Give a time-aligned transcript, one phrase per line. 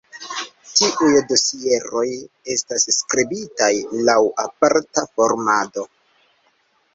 [0.77, 2.05] Tiuj dosieroj
[2.53, 3.69] estas skribitaj
[4.09, 5.87] laŭ aparta formato.